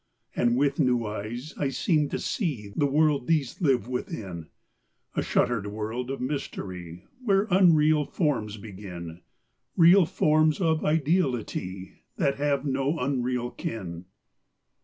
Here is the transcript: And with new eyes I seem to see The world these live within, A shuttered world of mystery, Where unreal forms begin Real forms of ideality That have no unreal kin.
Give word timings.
And 0.35 0.57
with 0.57 0.79
new 0.79 1.05
eyes 1.05 1.53
I 1.59 1.69
seem 1.69 2.09
to 2.09 2.17
see 2.17 2.73
The 2.75 2.87
world 2.87 3.27
these 3.27 3.61
live 3.61 3.87
within, 3.87 4.47
A 5.13 5.21
shuttered 5.21 5.67
world 5.67 6.09
of 6.09 6.19
mystery, 6.19 7.05
Where 7.23 7.47
unreal 7.51 8.05
forms 8.05 8.57
begin 8.57 9.21
Real 9.77 10.07
forms 10.07 10.59
of 10.59 10.83
ideality 10.83 12.01
That 12.17 12.37
have 12.37 12.65
no 12.65 12.97
unreal 12.97 13.51
kin. 13.51 14.05